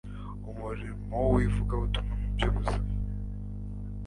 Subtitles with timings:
[0.51, 2.87] umurimo wivugabutumwa mu byubuzima